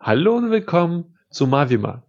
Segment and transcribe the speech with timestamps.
[0.00, 2.04] Hallo und willkommen zu Mavima,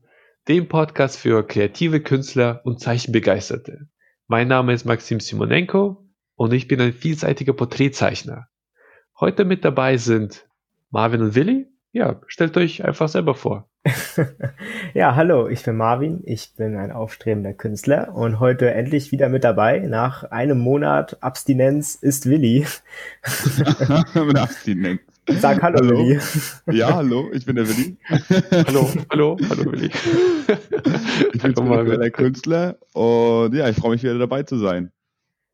[0.47, 3.87] dem Podcast für kreative Künstler und Zeichenbegeisterte.
[4.27, 6.05] Mein Name ist Maxim Simonenko
[6.35, 8.47] und ich bin ein vielseitiger Porträtzeichner.
[9.19, 10.47] Heute mit dabei sind
[10.91, 11.65] Marvin und Willi.
[11.91, 13.67] Ja, stellt euch einfach selber vor.
[14.93, 19.43] ja, hallo, ich bin Marvin, ich bin ein aufstrebender Künstler und heute endlich wieder mit
[19.43, 19.79] dabei.
[19.79, 22.67] Nach einem Monat Abstinenz ist Willi.
[24.35, 25.01] Abstinenz.
[25.27, 26.19] Sag hallo, hallo, Willi.
[26.77, 27.97] Ja, hallo, ich bin der Willi.
[28.65, 29.91] hallo, hallo, hallo Willi.
[31.33, 34.91] Ich bin der Künstler und ja, ich freue mich wieder dabei zu sein.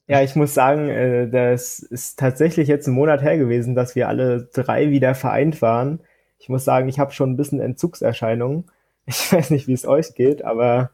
[0.08, 4.08] Ja, ich muss sagen, äh, das ist tatsächlich jetzt ein Monat her gewesen, dass wir
[4.08, 6.00] alle drei wieder vereint waren.
[6.38, 8.66] Ich muss sagen, ich habe schon ein bisschen Entzugserscheinungen.
[9.08, 10.90] Ich weiß nicht, wie es euch geht, aber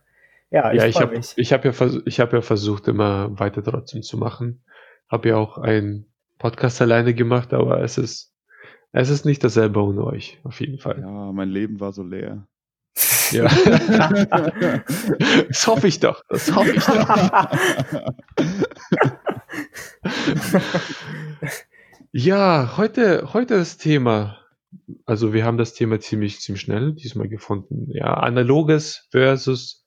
[0.49, 1.71] ja, ich ja, ich habe ich hab ja,
[2.05, 4.65] ich hab ja versucht, immer weiter trotzdem zu machen.
[5.07, 6.07] Habe ja auch einen
[6.37, 8.30] Podcast alleine gemacht, aber es ist
[8.91, 10.99] es ist nicht dasselbe ohne euch, auf jeden Fall.
[10.99, 12.47] Ja, mein Leben war so leer.
[13.31, 13.43] Ja.
[15.47, 16.21] das hoffe ich doch.
[16.27, 17.07] Das hoffe ich doch.
[22.11, 24.37] ja, heute, heute das Thema.
[25.05, 27.87] Also wir haben das Thema ziemlich, ziemlich schnell diesmal gefunden.
[27.91, 29.81] Ja, analoges versus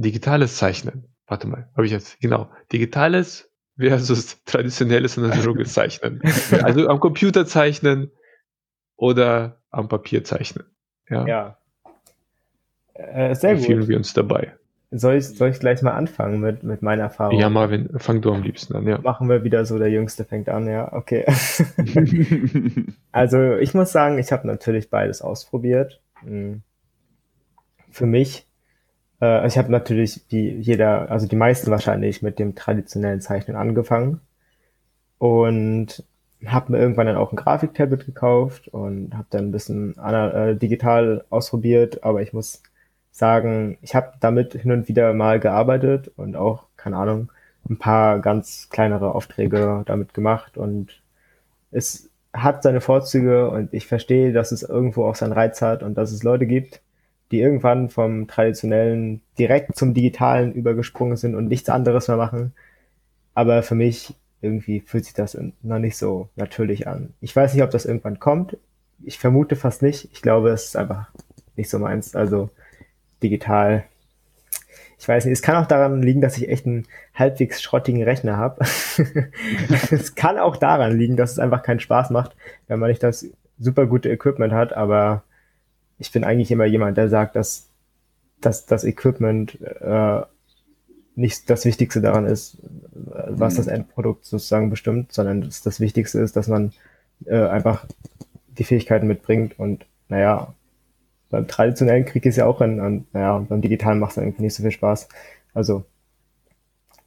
[0.00, 1.14] digitales Zeichnen.
[1.26, 2.50] Warte mal, habe ich jetzt, genau.
[2.72, 3.49] Digitales
[3.88, 6.20] versus traditionelles und analoges Zeichnen.
[6.62, 8.10] Also am Computer zeichnen
[8.96, 10.64] oder am Papier zeichnen.
[11.08, 11.26] Ja.
[11.26, 11.56] ja.
[12.94, 13.64] Äh, sehr gut.
[13.64, 14.54] Fühlen wir uns dabei.
[14.92, 17.38] Soll ich, soll ich gleich mal anfangen mit, mit meiner Erfahrung?
[17.38, 18.98] Ja, Marvin, fang du am liebsten an, ja.
[18.98, 21.24] Machen wir wieder so, der Jüngste fängt an, ja, okay.
[23.12, 26.00] also ich muss sagen, ich habe natürlich beides ausprobiert.
[26.22, 26.62] Hm.
[27.92, 28.49] Für mich
[29.20, 34.20] äh, ich habe natürlich wie jeder, also die meisten wahrscheinlich mit dem traditionellen Zeichnen angefangen
[35.18, 36.04] und
[36.46, 41.24] habe mir irgendwann dann auch ein Grafiktablet gekauft und habe dann ein bisschen äh, digital
[41.30, 42.62] ausprobiert, aber ich muss
[43.10, 47.30] sagen, ich habe damit hin und wieder mal gearbeitet und auch, keine Ahnung,
[47.68, 50.56] ein paar ganz kleinere Aufträge damit gemacht.
[50.56, 51.02] Und
[51.70, 55.94] es hat seine Vorzüge und ich verstehe, dass es irgendwo auch seinen Reiz hat und
[55.96, 56.80] dass es Leute gibt,
[57.30, 62.52] die irgendwann vom traditionellen direkt zum digitalen übergesprungen sind und nichts anderes mehr machen.
[63.34, 67.14] Aber für mich irgendwie fühlt sich das noch nicht so natürlich an.
[67.20, 68.56] Ich weiß nicht, ob das irgendwann kommt.
[69.04, 70.08] Ich vermute fast nicht.
[70.12, 71.08] Ich glaube, es ist einfach
[71.56, 72.16] nicht so meins.
[72.16, 72.50] Also
[73.22, 73.84] digital.
[74.98, 78.36] Ich weiß nicht, es kann auch daran liegen, dass ich echt einen halbwegs schrottigen Rechner
[78.36, 78.64] habe.
[79.90, 82.36] es kann auch daran liegen, dass es einfach keinen Spaß macht,
[82.66, 83.26] wenn man nicht das
[83.58, 85.22] super gute Equipment hat, aber
[86.00, 87.68] ich bin eigentlich immer jemand, der sagt, dass,
[88.40, 90.22] dass das Equipment äh,
[91.14, 92.58] nicht das Wichtigste daran ist,
[92.92, 93.72] was das mhm.
[93.72, 96.72] Endprodukt sozusagen bestimmt, sondern dass das Wichtigste ist, dass man
[97.26, 97.86] äh, einfach
[98.48, 100.54] die Fähigkeiten mitbringt und naja,
[101.28, 104.54] beim traditionellen Krieg ist ja auch ein, und naja, beim digitalen macht es irgendwie nicht
[104.54, 105.08] so viel Spaß.
[105.54, 105.84] Also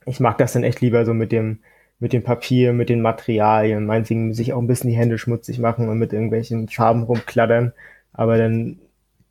[0.06, 1.60] ich mag das dann echt lieber so mit dem,
[2.00, 5.90] mit dem Papier, mit den Materialien, meinetwegen sich auch ein bisschen die Hände schmutzig machen
[5.90, 7.74] und mit irgendwelchen Farben rumkladdern,
[8.14, 8.80] aber dann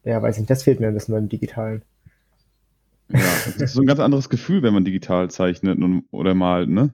[0.05, 1.83] ja, weiß nicht, das fehlt mir ein bisschen beim Digitalen.
[3.09, 6.69] Ja, das ist so ein ganz anderes Gefühl, wenn man digital zeichnet und, oder malt,
[6.69, 6.91] ne?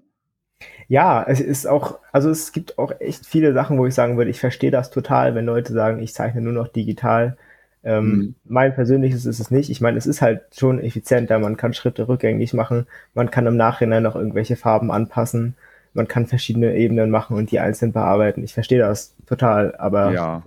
[0.88, 4.30] Ja, es ist auch, also es gibt auch echt viele Sachen, wo ich sagen würde,
[4.30, 7.36] ich verstehe das total, wenn Leute sagen, ich zeichne nur noch digital.
[7.84, 8.34] Ähm, mhm.
[8.44, 9.70] Mein persönliches ist es nicht.
[9.70, 11.38] Ich meine, es ist halt schon effizienter.
[11.38, 12.86] Man kann Schritte rückgängig machen.
[13.14, 15.54] Man kann im Nachhinein noch irgendwelche Farben anpassen.
[15.94, 18.42] Man kann verschiedene Ebenen machen und die einzeln bearbeiten.
[18.42, 20.42] Ich verstehe das total, aber ja.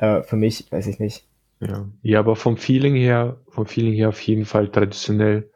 [0.00, 1.26] Äh, für mich weiß ich nicht.
[1.60, 1.86] Ja.
[2.02, 5.50] ja, aber vom Feeling her, vom Feeling her auf jeden Fall traditionell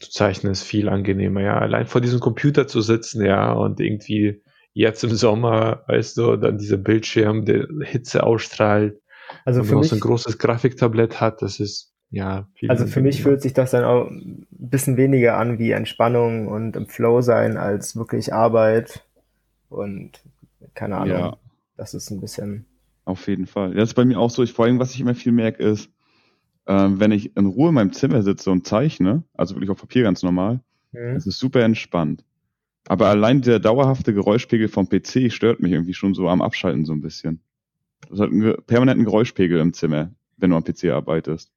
[0.00, 1.40] zu zeichnen ist viel angenehmer.
[1.40, 4.42] Ja, allein vor diesem Computer zu sitzen, ja, und irgendwie
[4.72, 9.00] jetzt im Sommer, weißt du, dann dieser Bildschirm, der Hitze ausstrahlt,
[9.44, 13.22] also und man so ein großes Grafiktablett hat, das ist ja viel Also für mich
[13.22, 17.56] fühlt sich das dann auch ein bisschen weniger an wie Entspannung und im Flow sein
[17.56, 19.04] als wirklich Arbeit
[19.68, 20.20] und
[20.74, 21.18] keine Ahnung.
[21.18, 21.36] Ja.
[21.76, 22.66] Das ist ein bisschen
[23.04, 23.74] auf jeden Fall.
[23.74, 24.42] Das ist bei mir auch so.
[24.42, 25.90] Ich, vor allem, was ich immer viel merke, ist,
[26.66, 30.04] äh, wenn ich in Ruhe in meinem Zimmer sitze und zeichne, also wirklich auf Papier
[30.04, 30.60] ganz normal,
[30.92, 31.16] mhm.
[31.16, 32.24] es ist super entspannt.
[32.88, 36.92] Aber allein der dauerhafte Geräuschpegel vom PC stört mich irgendwie schon so am Abschalten so
[36.92, 37.40] ein bisschen.
[38.06, 41.52] Du hast halt einen permanenten Geräuschpegel im Zimmer, wenn du am PC arbeitest.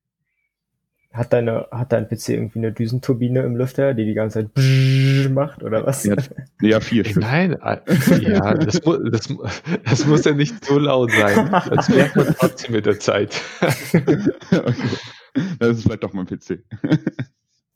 [1.13, 5.61] Hat deine, hat dein PC irgendwie eine Düsenturbine im Lüfter, die die ganze Zeit macht
[5.61, 6.03] oder was?
[6.03, 6.15] Ja,
[6.59, 7.21] ja vier Stück.
[7.21, 7.77] Nein, äh,
[8.19, 9.35] ja, das, das,
[9.85, 11.51] das muss ja nicht so laut sein.
[11.69, 13.39] Das merkt man trotzdem mit der Zeit.
[13.93, 14.73] okay.
[15.59, 16.63] Das ist vielleicht doch mein PC.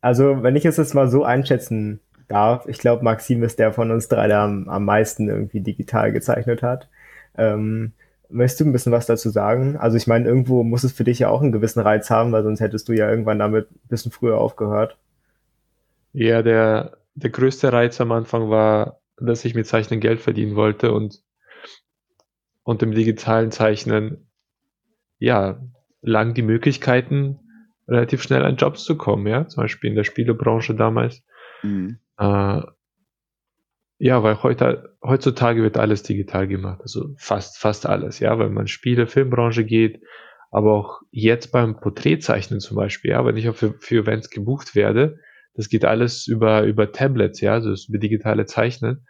[0.02, 3.92] Also, wenn ich es jetzt mal so einschätzen darf, ich glaube, Maxim ist der von
[3.92, 6.90] uns drei, der am, am meisten irgendwie digital gezeichnet hat.
[7.38, 7.94] Ähm,
[8.30, 9.78] Möchtest du ein bisschen was dazu sagen?
[9.78, 12.44] Also ich meine, irgendwo muss es für dich ja auch einen gewissen Reiz haben, weil
[12.44, 14.98] sonst hättest du ja irgendwann damit ein bisschen früher aufgehört.
[16.14, 20.92] Ja, der, der größte Reiz am Anfang war, dass ich mit Zeichnen Geld verdienen wollte
[20.92, 21.22] und,
[22.64, 24.28] und im digitalen Zeichnen,
[25.20, 25.60] ja,
[26.02, 27.40] lang die Möglichkeiten,
[27.88, 31.24] relativ schnell an Jobs zu kommen, ja, zum Beispiel in der Spielebranche damals.
[31.64, 32.00] Mhm.
[32.18, 32.62] Äh,
[34.00, 38.68] ja, weil heute, heutzutage wird alles digital gemacht, also fast, fast alles, ja, wenn man
[38.68, 40.02] Spiele, Filmbranche geht,
[40.52, 44.76] aber auch jetzt beim Porträtzeichnen zum Beispiel, ja, wenn ich auch für, für Events gebucht
[44.76, 45.20] werde,
[45.56, 49.08] das geht alles über, über Tablets, ja, also über digitale Zeichnen,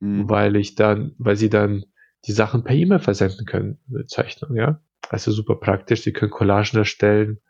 [0.00, 0.28] mhm.
[0.28, 1.84] weil ich dann, weil sie dann
[2.26, 4.80] die Sachen per E-Mail versenden können, Zeichnung, ja.
[5.08, 7.40] Also super praktisch, sie können Collagen erstellen.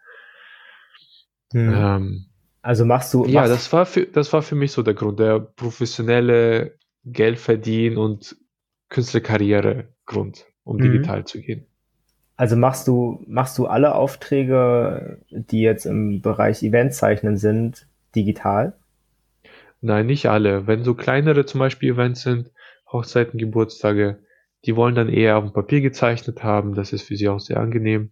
[1.53, 1.73] Mhm.
[1.75, 2.27] Ähm,
[2.63, 3.27] also machst du.
[3.27, 7.97] Ja, das war für, das war für mich so der Grund, der professionelle Geld verdienen
[7.97, 8.37] und
[8.89, 10.83] Künstlerkarriere Grund, um mhm.
[10.83, 11.67] digital zu gehen.
[12.37, 17.87] Also machst du, machst du alle Aufträge, die jetzt im Bereich Eventzeichnen sind,
[18.17, 18.73] digital?
[19.83, 20.67] Nein, nicht alle.
[20.67, 22.51] Wenn so kleinere zum Beispiel Events sind,
[22.91, 24.21] Hochzeiten, Geburtstage,
[24.65, 26.75] die wollen dann eher auf dem Papier gezeichnet haben.
[26.75, 28.11] Das ist für sie auch sehr angenehm.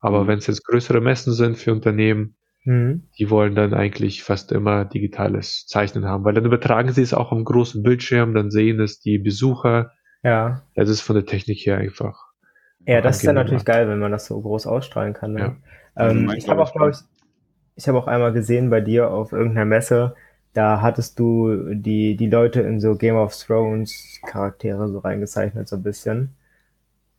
[0.00, 0.28] Aber mhm.
[0.28, 3.04] wenn es jetzt größere Messen sind für Unternehmen, mhm.
[3.18, 7.32] die wollen dann eigentlich fast immer digitales Zeichnen haben, weil dann übertragen sie es auch
[7.32, 9.92] am großen Bildschirm, dann sehen es die Besucher.
[10.22, 10.62] Ja.
[10.74, 12.18] Das ist von der Technik her einfach.
[12.86, 15.32] Ja, das ist dann natürlich geil, wenn man das so groß ausstrahlen kann.
[15.32, 15.56] Ne?
[15.96, 16.10] Ja.
[16.10, 16.98] Ähm, also ich habe auch, glaube ich,
[17.76, 20.14] ich habe auch einmal gesehen bei dir auf irgendeiner Messe,
[20.52, 25.76] da hattest du die, die Leute in so Game of Thrones Charaktere so reingezeichnet, so
[25.76, 26.30] ein bisschen.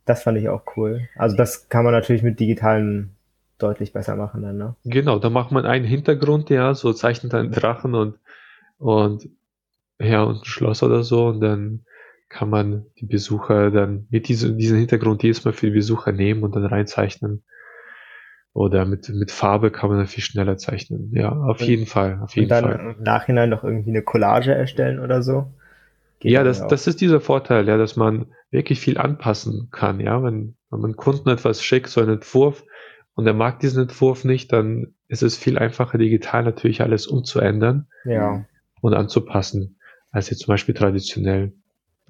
[0.06, 1.08] Das fand ich auch cool.
[1.16, 3.15] Also das kann man natürlich mit digitalen
[3.58, 4.76] deutlich besser machen dann, ne?
[4.84, 8.18] Genau, da macht man einen Hintergrund, ja, so zeichnet einen Drachen und,
[8.78, 9.28] und,
[9.98, 11.84] ja, und ein Schloss oder so und dann
[12.28, 16.42] kann man die Besucher dann mit diesem, diesen Hintergrund jedes Mal für die Besucher nehmen
[16.42, 17.44] und dann reinzeichnen.
[18.52, 21.10] Oder mit, mit Farbe kann man dann viel schneller zeichnen.
[21.12, 22.20] Ja, auf jeden Fall.
[22.22, 22.94] Auf jeden und dann Fall.
[22.96, 25.52] im Nachhinein noch irgendwie eine Collage erstellen oder so.
[26.20, 30.22] Geht ja, das, das ist dieser Vorteil, ja, dass man wirklich viel anpassen kann, ja.
[30.22, 32.64] Wenn, wenn man Kunden etwas schickt, so einen Entwurf,
[33.16, 37.86] und er mag diesen Entwurf nicht, dann ist es viel einfacher, digital natürlich alles umzuändern
[38.04, 38.44] ja.
[38.82, 39.78] und anzupassen,
[40.10, 41.54] als jetzt zum Beispiel traditionell.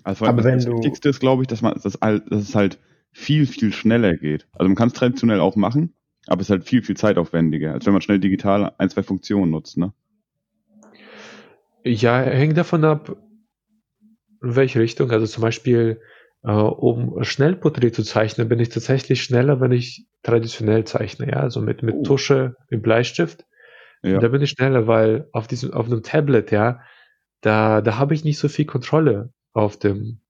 [0.02, 2.78] Also Aber das, das Wichtigste ist, glaube ich, dass man, dass, dass es halt
[3.12, 4.48] viel, viel schneller geht.
[4.52, 5.94] Also man kann es traditionell auch machen,
[6.26, 9.52] aber es ist halt viel, viel zeitaufwendiger, als wenn man schnell digital ein, zwei Funktionen
[9.52, 9.92] nutzt, ne?
[11.84, 13.16] Ja, hängt davon ab,
[14.42, 15.12] in welche Richtung.
[15.12, 16.00] Also zum Beispiel,
[16.42, 21.60] äh, um Schnellporträt zu zeichnen, bin ich tatsächlich schneller, wenn ich traditionell zeichne, ja, also
[21.60, 22.02] mit, mit oh.
[22.02, 23.44] Tusche, mit Bleistift.
[24.02, 24.18] Ja.
[24.18, 26.80] Da bin ich schneller, weil auf diesem, auf einem Tablet, ja,
[27.40, 30.20] da, da habe ich nicht so viel Kontrolle auf dem,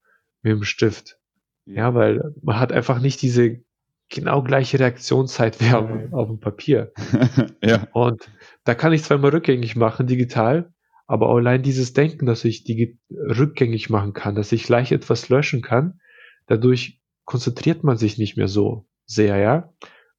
[0.42, 1.18] mit dem Stift.
[1.66, 3.60] Ja, weil man hat einfach nicht diese
[4.08, 6.92] genau gleiche Reaktionszeit wie auf, auf dem Papier.
[7.62, 7.86] ja.
[7.92, 8.30] Und
[8.64, 10.72] da kann ich zwar mal rückgängig machen, digital,
[11.06, 15.62] aber allein dieses Denken, dass ich die rückgängig machen kann, dass ich leicht etwas löschen
[15.62, 16.00] kann,
[16.46, 19.72] dadurch konzentriert man sich nicht mehr so sehr, ja,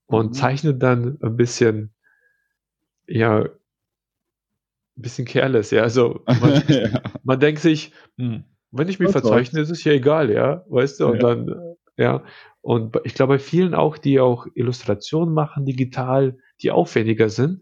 [0.06, 0.34] und mhm.
[0.34, 1.94] zeichnet dann ein bisschen,
[3.06, 3.50] ja, ein
[4.96, 7.02] bisschen careless, ja, also man, ja.
[7.24, 11.08] man denkt sich, hm, wenn ich mich verzeichne, ist es ja egal, ja, weißt du,
[11.08, 11.36] und ja.
[11.36, 12.24] dann, ja,
[12.62, 17.62] und ich glaube, bei vielen auch, die auch Illustrationen machen, digital, die aufwendiger sind,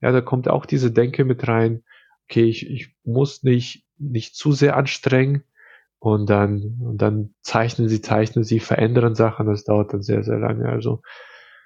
[0.00, 1.82] ja, da kommt auch diese Denke mit rein,
[2.28, 5.44] okay, ich, ich muss nicht, nicht zu sehr anstrengen
[5.98, 10.38] und dann, und dann zeichnen sie, zeichnen sie, verändern Sachen, das dauert dann sehr, sehr
[10.38, 10.68] lange.
[10.68, 11.02] Also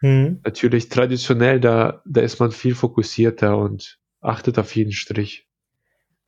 [0.01, 0.41] mhm.
[0.45, 5.49] natürlich traditionell, da, da ist man viel fokussierter und achtet auf jeden Strich.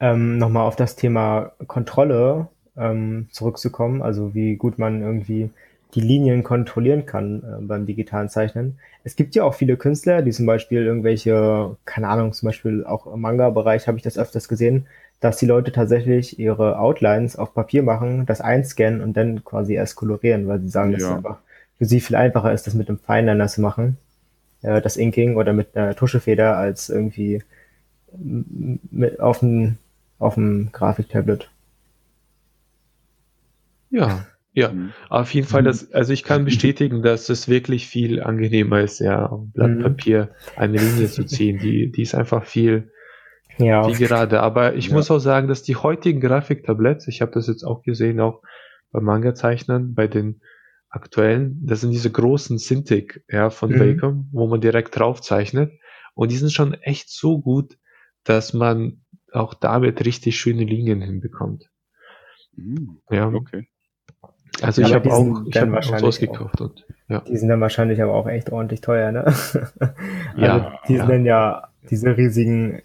[0.01, 5.51] Ähm, Nochmal auf das Thema Kontrolle ähm, zurückzukommen, also wie gut man irgendwie
[5.95, 8.79] die Linien kontrollieren kann äh, beim digitalen Zeichnen.
[9.05, 13.13] Es gibt ja auch viele Künstler, die zum Beispiel irgendwelche, keine Ahnung, zum Beispiel auch
[13.13, 14.87] im Manga-Bereich habe ich das öfters gesehen,
[15.21, 19.97] dass die Leute tatsächlich ihre Outlines auf Papier machen, das einscannen und dann quasi erst
[19.97, 20.99] kolorieren, weil sie sagen, ja.
[20.99, 21.39] dass es einfach
[21.79, 23.99] für sie viel einfacher ist, das mit einem Fineliner zu machen,
[24.63, 27.43] äh, das Inking oder mit einer Tuschefeder als irgendwie
[28.15, 29.79] mit auf dem
[30.19, 31.51] auf dem Grafiktablet.
[33.91, 34.93] Ja, ja, mhm.
[35.09, 39.27] auf jeden Fall, das, also ich kann bestätigen, dass es wirklich viel angenehmer ist, ja,
[39.27, 39.83] auf Blatt mhm.
[39.83, 41.59] Papier eine Linie zu ziehen.
[41.59, 42.93] Die, die ist einfach viel,
[43.57, 43.83] ja.
[43.83, 44.41] viel gerade.
[44.41, 44.95] Aber ich ja.
[44.95, 48.43] muss auch sagen, dass die heutigen Grafiktabletts, ich habe das jetzt auch gesehen, auch
[48.91, 50.43] bei Manga-Zeichnern, bei den
[50.91, 53.81] aktuellen, das sind diese großen Cintiq, ja, von mhm.
[53.81, 55.73] Wacom, wo man direkt drauf zeichnet.
[56.15, 57.79] Und die sind schon echt so gut,
[58.25, 59.01] dass man
[59.33, 61.71] auch damit richtig schöne Linien hinbekommt.
[62.55, 62.99] Mhm.
[63.11, 63.29] Ja.
[63.29, 63.67] Okay.
[64.61, 67.21] Also Ja, ich habe auch, ich habe auch sowas gekauft und ja.
[67.21, 69.25] Die sind dann wahrscheinlich aber auch echt ordentlich teuer, ne?
[69.27, 69.67] also
[70.37, 72.81] Ja, die sind dann ja diese riesigen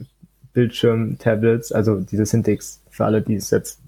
[0.53, 3.79] Bildschirm-Tablets, also diese Synthics, für alle, die es jetzt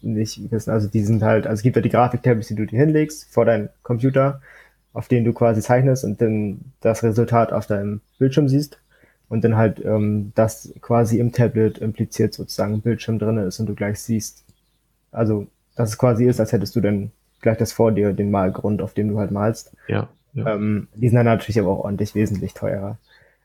[0.00, 2.78] nicht wissen, also die sind halt, also es gibt ja die Grafik-Tablets, die du dir
[2.78, 4.40] hinlegst vor deinen Computer,
[4.92, 8.78] auf denen du quasi zeichnest und dann das Resultat auf deinem Bildschirm siehst
[9.28, 13.74] und dann halt ähm, das quasi im Tablet impliziert sozusagen Bildschirm drin ist und du
[13.74, 14.44] gleich siehst,
[15.12, 17.10] also dass es quasi ist, als hättest du dann
[17.44, 19.72] gleich das vor dir, den Malgrund, auf dem du halt malst.
[19.86, 20.54] Ja, ja.
[20.54, 22.98] Ähm, die sind dann natürlich aber auch ordentlich wesentlich teurer.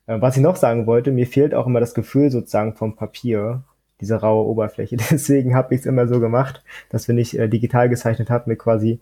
[0.08, 3.63] Äh, was ich noch sagen wollte, mir fehlt auch immer das Gefühl sozusagen vom Papier,
[4.01, 4.98] diese raue Oberfläche.
[5.12, 8.58] Deswegen habe ich es immer so gemacht, dass wenn ich äh, digital gezeichnet habe, mir
[8.58, 9.00] quasi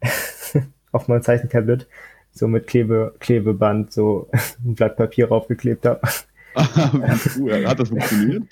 [0.92, 1.86] auf mein Zeichentablet
[2.32, 4.28] so mit Klebe, Klebeband so
[4.64, 6.00] ein Blatt Papier raufgeklebt habe.
[7.38, 7.66] Cool.
[7.66, 8.44] Hat das funktioniert?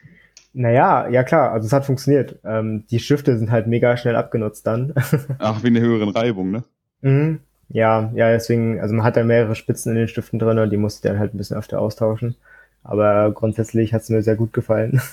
[0.54, 2.38] Naja, ja klar, also es hat funktioniert.
[2.44, 4.94] Ähm, die Stifte sind halt mega schnell abgenutzt dann.
[5.38, 6.62] Ach, wegen der höheren Reibung, ne?
[7.02, 7.40] Mhm.
[7.68, 10.76] Ja, ja, deswegen, also man hat da mehrere Spitzen in den Stiften drin und die
[10.76, 12.36] musste dann halt ein bisschen öfter austauschen.
[12.84, 15.00] Aber grundsätzlich hat es mir sehr gut gefallen.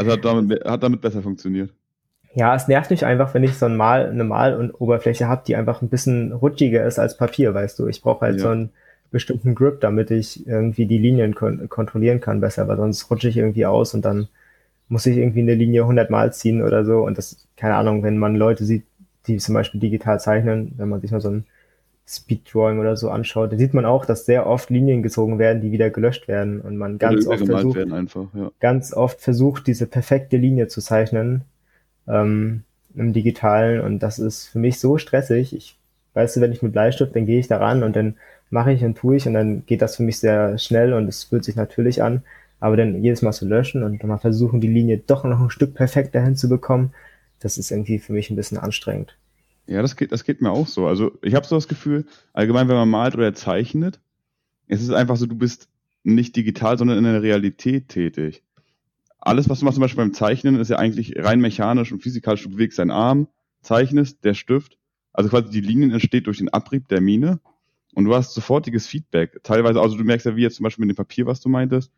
[0.00, 1.70] Also hat damit, hat damit besser funktioniert.
[2.32, 5.42] Ja, es nervt mich einfach, wenn ich so ein Mal, eine Mal- und Oberfläche habe,
[5.44, 7.88] die einfach ein bisschen rutschiger ist als Papier, weißt du.
[7.88, 8.42] Ich brauche halt Ja.
[8.42, 8.70] so einen
[9.10, 13.36] bestimmten Grip, damit ich irgendwie die Linien kon kontrollieren kann besser, weil sonst rutsche ich
[13.38, 14.28] irgendwie aus und dann
[14.88, 17.00] muss ich irgendwie eine Linie 100 Mal ziehen oder so.
[17.00, 18.84] Und das, keine Ahnung, wenn man Leute sieht,
[19.26, 21.44] die zum Beispiel digital zeichnen, wenn man sich mal so ein
[22.06, 25.72] Speeddrawing oder so anschaut, dann sieht man auch, dass sehr oft Linien gezogen werden, die
[25.72, 28.50] wieder gelöscht werden und man ganz oft versucht, einfach, ja.
[28.60, 31.42] ganz oft versucht, diese perfekte Linie zu zeichnen
[32.06, 32.62] ähm,
[32.94, 35.54] im Digitalen und das ist für mich so stressig.
[35.54, 35.76] Ich
[36.14, 38.16] weißt du, wenn ich mit Bleistift, dann gehe ich da ran und dann
[38.50, 41.24] mache ich und tue ich und dann geht das für mich sehr schnell und es
[41.24, 42.22] fühlt sich natürlich an.
[42.60, 45.50] Aber dann jedes Mal zu löschen und dann mal versuchen, die Linie doch noch ein
[45.50, 46.92] Stück perfekter hinzubekommen,
[47.40, 49.16] das ist irgendwie für mich ein bisschen anstrengend.
[49.66, 50.86] Ja, das geht, das geht mir auch so.
[50.86, 54.00] Also ich habe so das Gefühl, allgemein, wenn man malt oder zeichnet,
[54.66, 55.68] es ist einfach so, du bist
[56.04, 58.42] nicht digital, sondern in der Realität tätig.
[59.20, 62.44] Alles, was du machst, zum Beispiel beim Zeichnen, ist ja eigentlich rein mechanisch und physikalisch.
[62.44, 63.28] Du bewegst deinen Arm,
[63.62, 64.78] zeichnest, der Stift,
[65.12, 67.40] also quasi die Linien entsteht durch den Abrieb der Mine
[67.94, 69.40] und du hast sofortiges Feedback.
[69.42, 71.92] Teilweise, also du merkst ja, wie jetzt zum Beispiel mit dem Papier, was du meintest,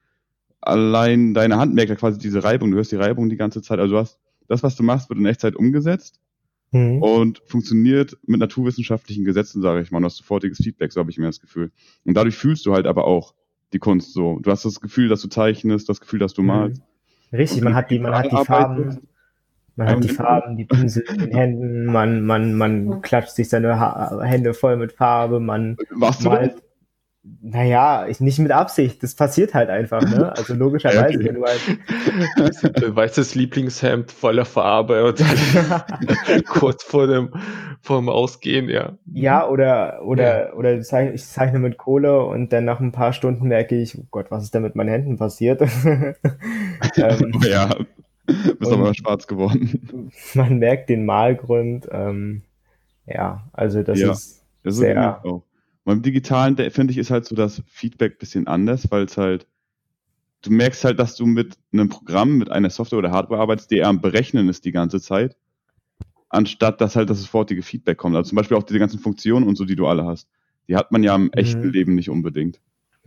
[0.61, 3.79] allein deine Hand merkt ja quasi diese Reibung, du hörst die Reibung die ganze Zeit.
[3.79, 6.21] Also du hast, das, was du machst, wird in Echtzeit umgesetzt
[6.73, 7.02] Mhm.
[7.02, 9.99] und funktioniert mit naturwissenschaftlichen Gesetzen, sage ich mal.
[9.99, 11.73] Du hast sofortiges Feedback, so habe ich mir das Gefühl.
[12.05, 13.35] Und dadurch fühlst du halt aber auch
[13.73, 14.38] die Kunst so.
[14.40, 16.47] Du hast das Gefühl, dass du zeichnest, das Gefühl, dass du Mhm.
[16.49, 16.83] malst.
[17.33, 18.37] Richtig, man hat die, man hat die.
[18.45, 18.99] Farben,
[19.76, 23.79] man hat die Farben, die Pinsel in den Händen, man, man, man klatscht sich seine
[23.81, 26.62] ha Hände voll mit Farbe, man du malt.
[27.23, 30.33] Naja, ich nicht mit Absicht, das passiert halt einfach, ne?
[30.33, 31.29] Also logischerweise, Okay.
[31.29, 31.61] wenn du halt,
[32.83, 35.23] Ein weißes Lieblingshemd voller Farbe und
[36.49, 37.31] kurz vor dem,
[37.83, 38.97] vor dem Ausgehen, ja.
[39.12, 43.12] ja, oder, oder, oder ich zeich- ich zeichne mit Kohle und dann nach ein paar
[43.12, 45.61] Stunden merke ich, oh Gott, was ist denn mit meinen Händen passiert?
[46.97, 47.69] ähm, Oh ja,
[48.59, 50.11] bist aber schwarz geworden.
[50.35, 52.43] man merkt den Malgrund, ähm,
[53.07, 54.12] ja, also das Ja.
[54.12, 55.21] ist, Das ist Sehr.
[55.23, 55.43] irgendwie
[55.84, 55.90] auch.
[55.92, 59.46] Beim Digitalen, finde ich, ist halt so das Feedback bisschen anders, weil es halt,
[60.42, 63.78] du merkst halt, dass du mit einem Programm, mit einer Software oder Hardware arbeitest, die
[63.78, 65.37] eher am Berechnen ist die ganze Zeit,
[66.28, 68.16] anstatt dass halt das sofortige Feedback kommt.
[68.16, 70.28] Also zum Beispiel auch diese ganzen Funktionen und so, die du alle hast.
[70.68, 71.72] Die hat man ja im echten Mhm.
[71.72, 72.60] Leben nicht unbedingt,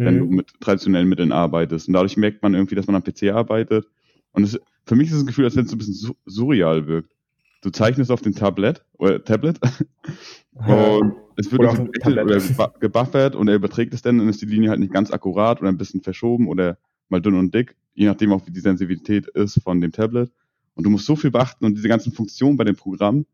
[0.04, 1.88] wenn du hm, mit traditionellen Mitteln arbeitest.
[1.88, 3.88] Und dadurch merkt man irgendwie, dass man am PC arbeitet.
[4.34, 6.16] Und es, für mich ist es ein Gefühl, als wenn es so ein bisschen su-
[6.26, 7.14] surreal wirkt.
[7.62, 9.60] Du zeichnest auf dem Tablet oder Tablet
[10.56, 14.46] und es wird Oder oder geba- gebuffert und er überträgt es dann, dann ist die
[14.46, 16.78] Linie halt nicht ganz akkurat oder ein bisschen verschoben oder
[17.10, 20.32] mal dünn und dick, je nachdem auch wie die Sensibilität ist von dem Tablet.
[20.76, 23.26] Und du musst so viel beachten und diese ganzen Funktionen bei dem Programm,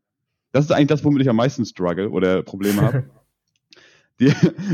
[0.52, 3.04] das ist eigentlich das, womit ich am meisten struggle oder Probleme habe.
[4.20, 4.30] Die,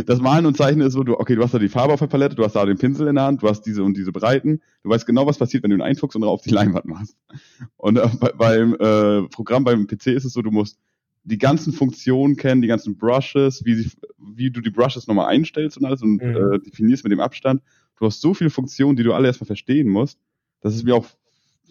[0.07, 2.09] das Malen und Zeichnen ist so, du, okay, du hast da die Farbe auf der
[2.09, 4.61] Palette, du hast da den Pinsel in der Hand, du hast diese und diese Breiten,
[4.83, 7.17] du weißt genau, was passiert, wenn du ihn einfuchst und auf die Leinwand machst.
[7.77, 10.81] Und äh, bei, beim äh, Programm, beim PC ist es so, du musst
[11.27, 15.77] die ganzen Funktionen kennen, die ganzen Brushes, wie, sie, wie du die Brushes nochmal einstellst
[15.77, 16.37] und alles und Mhm.
[16.37, 17.63] äh, definierst mit dem Abstand.
[17.99, 20.21] Du hast so viele Funktionen, die du alle erstmal verstehen musst,
[20.61, 21.07] dass es mir auch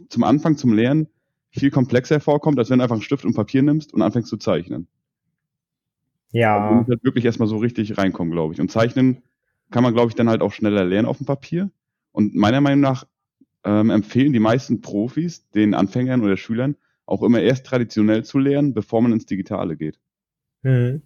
[0.09, 1.07] zum Anfang, zum Lernen
[1.51, 4.37] viel komplexer vorkommt, als wenn du einfach einen Stift und Papier nimmst und anfängst zu
[4.37, 4.87] zeichnen.
[6.31, 8.59] Ja, muss halt wirklich erstmal so richtig reinkommen, glaube ich.
[8.61, 9.21] Und zeichnen
[9.71, 11.71] kann man, glaube ich, dann halt auch schneller lernen auf dem Papier.
[12.11, 13.05] Und meiner Meinung nach
[13.63, 18.73] ähm, empfehlen die meisten Profis den Anfängern oder Schülern auch immer erst traditionell zu lernen,
[18.73, 19.99] bevor man ins Digitale geht.
[20.63, 21.01] Hm.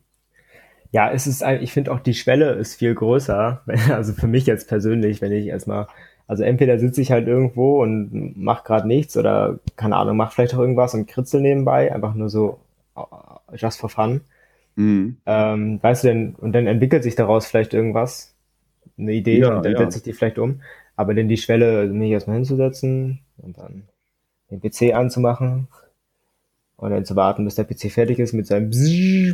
[0.91, 3.63] Ja, es ist, ich finde auch die Schwelle ist viel größer.
[3.89, 5.87] Also für mich jetzt persönlich, wenn ich erstmal,
[6.27, 10.55] also entweder sitze ich halt irgendwo und mach gerade nichts oder keine Ahnung, mach vielleicht
[10.55, 12.59] auch irgendwas und kritzel nebenbei, einfach nur so
[13.55, 14.21] just for fun.
[14.75, 15.17] Mhm.
[15.25, 18.33] Ähm, weißt du denn, und dann entwickelt sich daraus vielleicht irgendwas,
[18.97, 19.79] eine Idee, ja, und dann ja.
[19.79, 20.61] setze ich die vielleicht um.
[20.95, 23.83] Aber denn die Schwelle, mich erstmal hinzusetzen und dann
[24.51, 25.67] den PC anzumachen
[26.79, 29.33] und dann zu warten, bis der PC fertig ist mit seinem Ja,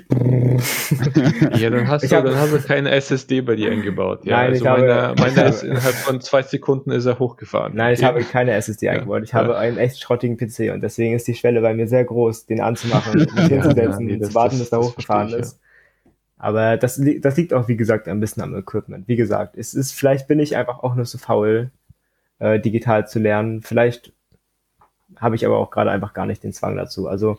[1.70, 4.26] dann hast, du, hab, dann hast du keine SSD bei dir eingebaut.
[4.26, 7.76] Ja, nein, also ich meine, habe, meine ist innerhalb von zwei Sekunden ist er hochgefahren.
[7.76, 8.94] Nein, ich habe keine SSD ja.
[8.94, 9.22] eingebaut.
[9.24, 12.48] Ich habe einen echt schrottigen PC und deswegen ist die Schwelle bei mir sehr groß,
[12.48, 15.60] den anzumachen, mich hinzusetzen, ja, nee, zu warten, bis er hochgefahren ist.
[16.38, 19.08] Aber das, das liegt auch, wie gesagt, ein bisschen am Equipment.
[19.08, 21.70] Wie gesagt, es ist, vielleicht bin ich einfach auch nur so faul,
[22.40, 23.62] äh, digital zu lernen.
[23.62, 24.14] Vielleicht
[25.18, 27.08] habe ich aber auch gerade einfach gar nicht den Zwang dazu.
[27.08, 27.38] Also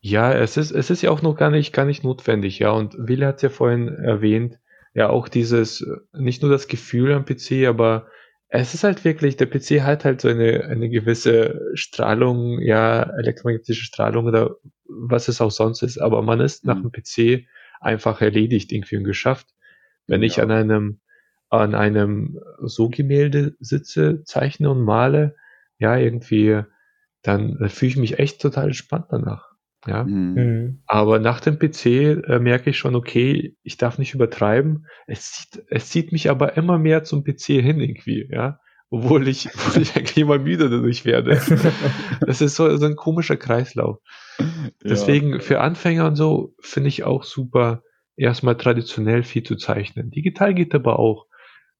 [0.00, 2.70] ja, es ist, es ist ja auch noch gar nicht, gar nicht notwendig, ja.
[2.70, 4.58] Und Wille hat es ja vorhin erwähnt,
[4.94, 8.06] ja, auch dieses, nicht nur das Gefühl am PC, aber
[8.48, 13.84] es ist halt wirklich, der PC hat halt so eine, eine gewisse Strahlung, ja, elektromagnetische
[13.84, 16.72] Strahlung oder was es auch sonst ist, aber man ist mhm.
[16.72, 17.46] nach dem PC
[17.80, 19.46] einfach erledigt irgendwie und geschafft.
[20.06, 20.26] Wenn ja.
[20.26, 21.00] ich an einem,
[21.48, 25.36] an einem so Gemälde sitze, zeichne und male,
[25.78, 26.62] ja, irgendwie
[27.22, 29.50] dann äh, fühle ich mich echt total entspannt danach.
[29.86, 30.04] Ja.
[30.04, 30.34] Mhm.
[30.34, 30.82] mhm.
[30.86, 34.86] Aber nach dem PC äh, merke ich schon, okay, ich darf nicht übertreiben.
[35.06, 38.58] Es zieht, es zieht mich aber immer mehr zum PC hin irgendwie, ja.
[38.90, 41.40] Obwohl ich, obwohl ich eigentlich immer müde dadurch werde.
[42.20, 43.98] das ist so, so ein komischer Kreislauf.
[44.82, 45.38] Deswegen ja.
[45.40, 47.82] für Anfänger und so finde ich auch super,
[48.16, 50.10] erstmal traditionell viel zu zeichnen.
[50.10, 51.26] Digital geht aber auch.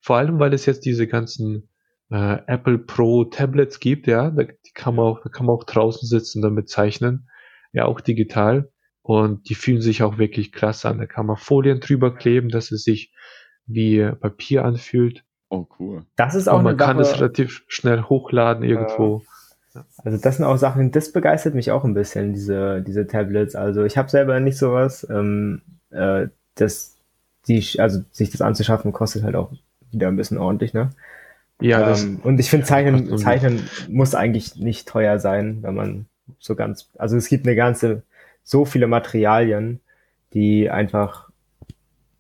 [0.03, 1.70] Vor allem, weil es jetzt diese ganzen
[2.11, 5.65] äh, Apple Pro Tablets gibt, ja, da, die kann man auch, da kann man auch
[5.65, 7.29] draußen sitzen und damit zeichnen,
[7.73, 8.71] ja, auch digital.
[9.03, 10.99] Und die fühlen sich auch wirklich klasse an.
[10.99, 13.13] Da kann man Folien drüber kleben, dass es sich
[13.67, 15.25] wie Papier anfühlt.
[15.49, 16.05] Oh, cool.
[16.17, 19.23] Das ist auch und man kann Sache, es relativ schnell hochladen irgendwo.
[19.75, 23.55] Äh, also das sind auch Sachen, das begeistert mich auch ein bisschen, diese, diese Tablets.
[23.55, 25.07] Also ich habe selber nicht sowas.
[25.11, 26.99] Ähm, äh, das,
[27.49, 29.53] die, also sich das anzuschaffen, kostet halt auch
[29.91, 30.91] wieder ein bisschen ordentlich, ne?
[31.61, 36.07] Ja, ähm, und ich finde, Zeichnen, Zeichnen muss eigentlich nicht teuer sein, wenn man
[36.39, 38.03] so ganz, also es gibt eine ganze,
[38.45, 39.81] so viele Materialien,
[40.33, 41.31] die einfach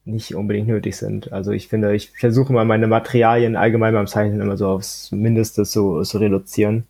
[0.05, 1.33] nicht unbedingt nötig sind.
[1.33, 5.64] Also ich finde, ich versuche mal meine Materialien allgemein beim Zeichnen immer so aufs Mindeste
[5.64, 6.85] zu, zu reduzieren,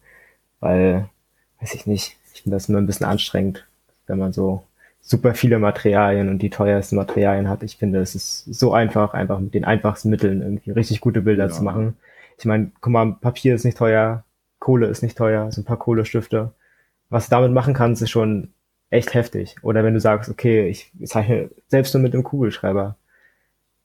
[0.60, 1.08] weil,
[1.60, 3.66] weiß ich nicht, ich finde das immer ein bisschen anstrengend,
[4.06, 4.62] wenn man so
[5.00, 7.62] super viele Materialien und die teuersten Materialien hat.
[7.62, 11.46] Ich finde, es ist so einfach, einfach mit den einfachsten Mitteln irgendwie richtig gute Bilder
[11.46, 11.50] ja.
[11.50, 11.96] zu machen.
[12.40, 14.24] Ich meine, guck mal, Papier ist nicht teuer,
[14.58, 16.52] Kohle ist nicht teuer, so ein paar Kohlestifte.
[17.08, 18.52] Was du damit machen kannst, ist schon
[18.90, 19.56] echt heftig.
[19.62, 22.96] Oder wenn du sagst, okay, ich zeichne selbst nur mit einem Kugelschreiber.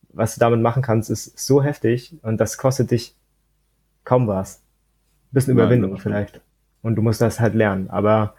[0.10, 3.16] Was du damit machen kannst, ist so heftig und das kostet dich
[4.06, 4.58] kaum was.
[4.58, 6.42] Ein bisschen Überwindung Nein, vielleicht.
[6.82, 7.90] Und du musst das halt lernen.
[7.90, 8.36] Aber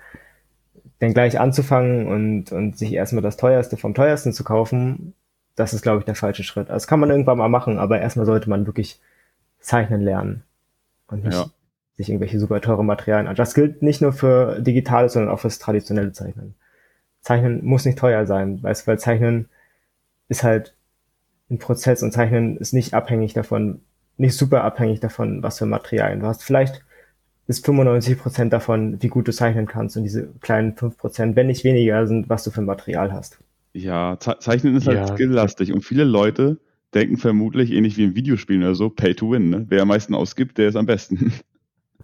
[0.98, 5.14] dann gleich anzufangen und, und sich erstmal das teuerste vom teuersten zu kaufen,
[5.57, 6.68] das ist, glaube ich, der falsche Schritt.
[6.68, 9.00] Also das kann man irgendwann mal machen, aber erstmal sollte man wirklich
[9.66, 10.44] zeichnen lernen
[11.09, 11.50] und nicht ja.
[11.96, 13.35] sich irgendwelche super teure Materialien an.
[13.35, 16.55] Das gilt nicht nur für digitales, sondern auch fürs traditionelle Zeichnen.
[17.20, 19.48] Zeichnen muss nicht teuer sein, weißt, weil Zeichnen
[20.29, 20.76] ist halt
[21.50, 23.81] ein Prozess und Zeichnen ist nicht abhängig davon,
[24.16, 26.44] nicht super abhängig davon, was für Materialien du hast.
[26.44, 26.85] Vielleicht
[27.48, 31.48] ist 95 Prozent davon, wie gut du zeichnen kannst und diese kleinen 5 Prozent, wenn
[31.48, 33.38] nicht weniger, sind, was du für Material hast.
[33.72, 35.07] Ja, Zeichnen ist halt ja.
[35.09, 36.59] skilllastig und viele Leute
[36.97, 39.51] denken vermutlich, ähnlich wie in Videospielen oder so, Pay to Win.
[39.51, 39.67] Ne?
[39.69, 41.33] Wer am meisten ausgibt, der ist am besten.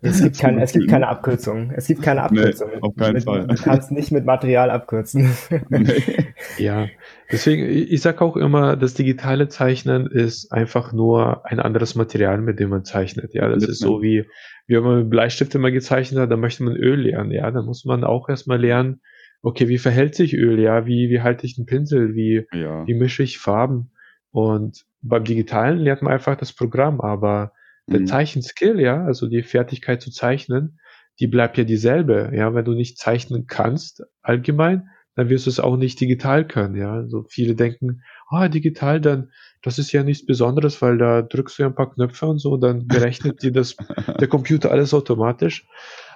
[0.04, 1.70] Es gibt, kein, es gibt keine Abkürzung.
[1.76, 2.70] Es gibt keine Abkürzung.
[2.74, 3.46] Nee, auf keinen mit, Fall.
[3.46, 5.30] Du kannst nicht mit Material abkürzen.
[5.68, 6.02] Nee.
[6.58, 6.88] Ja,
[7.30, 12.58] deswegen, ich sage auch immer, das digitale Zeichnen ist einfach nur ein anderes Material, mit
[12.58, 13.32] dem man zeichnet.
[13.32, 14.24] Ja, das ist so wie,
[14.66, 17.30] wie wenn man mit Bleistift immer gezeichnet hat, dann möchte man Öl lernen.
[17.30, 19.02] Ja, dann muss man auch erstmal lernen,
[19.42, 20.58] okay, wie verhält sich Öl?
[20.58, 22.16] Ja, wie, wie halte ich einen Pinsel?
[22.16, 22.84] Wie, ja.
[22.86, 23.91] wie mische ich Farben?
[24.32, 27.52] Und beim Digitalen lernt man einfach das Programm, aber
[27.86, 28.06] der mhm.
[28.06, 30.80] Zeichenskill, ja, also die Fertigkeit zu zeichnen,
[31.20, 32.32] die bleibt ja dieselbe.
[32.34, 36.74] Ja, wenn du nicht zeichnen kannst, allgemein, dann wirst du es auch nicht digital können,
[36.74, 36.94] ja.
[36.94, 41.64] Also viele denken, ah, digital, dann, das ist ja nichts Besonderes, weil da drückst du
[41.64, 43.76] ja ein paar Knöpfe und so, dann berechnet dir das,
[44.20, 45.66] der Computer alles automatisch.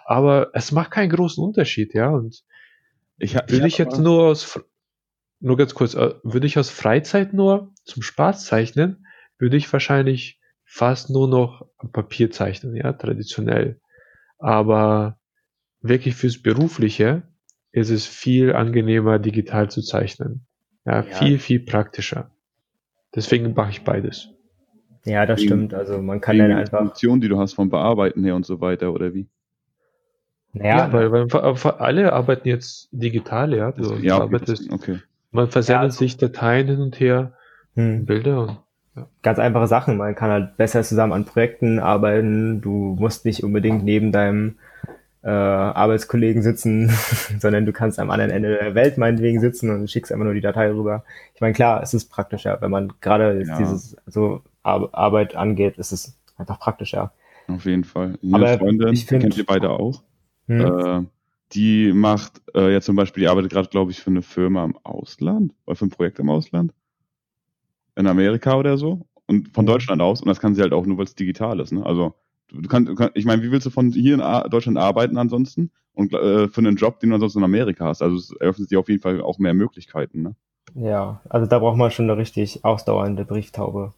[0.07, 2.09] Aber es macht keinen großen Unterschied, ja.
[2.09, 2.43] Und
[3.19, 4.61] ich, ich würde ich jetzt nur aus,
[5.41, 9.07] nur ganz kurz, äh, würde ich aus Freizeit nur zum Spaß zeichnen,
[9.39, 13.81] würde ich wahrscheinlich fast nur noch am Papier zeichnen, ja, traditionell.
[14.39, 15.19] Aber
[15.81, 17.23] wirklich fürs Berufliche
[17.73, 20.47] ist es viel angenehmer, digital zu zeichnen.
[20.85, 21.17] Ja, ja.
[21.17, 22.31] viel, viel praktischer.
[23.15, 24.31] Deswegen mache ich beides.
[25.05, 25.73] Ja, das die, stimmt.
[25.73, 26.79] Also man kann dann einfach.
[26.79, 29.29] Funktion, die du hast vom Bearbeiten her und so weiter, oder wie?
[30.53, 33.73] Naja, ja, weil, weil, alle arbeiten jetzt digital, ja.
[33.73, 35.01] Du ja, arbeitest, okay.
[35.31, 37.33] Man versendet ja, also, sich Dateien hin und her,
[37.75, 38.07] hm.
[38.07, 38.59] Bilder und.
[39.21, 39.99] Ganz einfache Sachen.
[39.99, 42.63] Man kann halt besser zusammen an Projekten arbeiten.
[42.63, 44.57] Du musst nicht unbedingt neben deinem
[45.23, 46.89] äh, Arbeitskollegen sitzen,
[47.39, 50.41] sondern du kannst am anderen Ende der Welt meinetwegen sitzen und schickst einfach nur die
[50.41, 51.05] Datei rüber.
[51.35, 53.59] Ich meine, klar, es ist praktischer, wenn man gerade ja.
[53.59, 57.13] dieses so Ar Arbeit angeht, ist es einfach praktischer.
[57.49, 58.19] Auf jeden Fall.
[58.23, 60.03] Eine Aber Freundin, ich find, kennt ihr beide auch.
[60.47, 60.61] Hm.
[60.61, 61.07] Äh,
[61.53, 64.77] die macht äh, ja zum Beispiel, die arbeitet gerade, glaube ich, für eine Firma im
[64.83, 66.73] Ausland oder für ein Projekt im Ausland.
[67.95, 69.07] In Amerika oder so.
[69.27, 69.69] Und von mhm.
[69.69, 70.21] Deutschland aus.
[70.21, 71.73] Und das kann sie halt auch nur, weil es digital ist.
[71.73, 71.85] Ne?
[71.85, 72.15] Also
[72.49, 75.71] du, du kannst, ich meine, wie willst du von hier in Deutschland arbeiten ansonsten?
[75.95, 78.03] Und äh, für einen Job, den du ansonsten in Amerika hast.
[78.03, 80.23] Also es eröffnet dir auf jeden Fall auch mehr Möglichkeiten.
[80.23, 80.37] Ne?
[80.75, 83.95] Ja, also da braucht man schon eine richtig ausdauernde Brieftaube.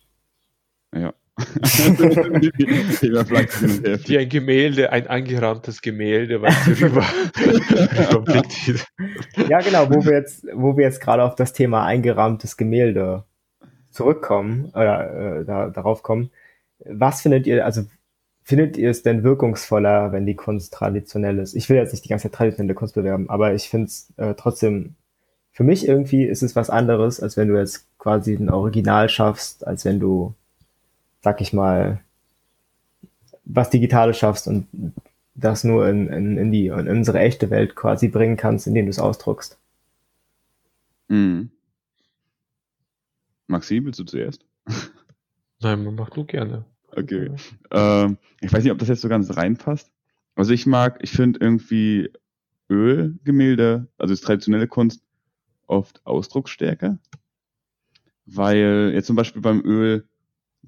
[0.94, 1.12] Ja.
[4.06, 7.04] Wie ein Gemälde, ein angerahmtes Gemälde, was rüber
[9.48, 13.24] Ja, genau, wo wir jetzt, wo wir jetzt gerade auf das Thema eingerahmtes Gemälde
[13.92, 16.30] zurückkommen oder äh, da, darauf kommen.
[16.84, 17.82] Was findet ihr, also
[18.42, 21.54] findet ihr es denn wirkungsvoller, wenn die Kunst traditionell ist?
[21.54, 24.34] Ich will jetzt nicht die ganze Zeit traditionelle Kunst bewerben, aber ich finde es äh,
[24.34, 24.96] trotzdem,
[25.52, 29.66] für mich irgendwie ist es was anderes, als wenn du jetzt quasi ein Original schaffst,
[29.66, 30.34] als wenn du
[31.20, 32.00] sag ich mal,
[33.44, 34.68] was Digitales schaffst und
[35.34, 38.90] das nur in, in, in die in unsere echte Welt quasi bringen kannst, indem du
[38.90, 39.58] es ausdruckst.
[41.08, 41.50] Mhm.
[43.46, 44.44] Maxi, willst du zuerst?
[45.60, 46.64] Nein, mach du gerne.
[46.92, 47.30] Okay.
[47.70, 49.90] Ähm, ich weiß nicht, ob das jetzt so ganz reinpasst.
[50.34, 52.12] Also ich mag, ich finde irgendwie
[52.70, 55.02] Ölgemälde, also das traditionelle Kunst,
[55.66, 56.98] oft ausdrucksstärker.
[58.26, 60.07] Weil jetzt zum Beispiel beim Öl